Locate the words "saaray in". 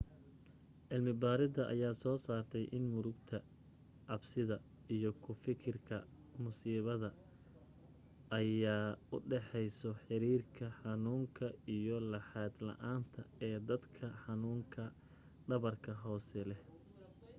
2.25-2.83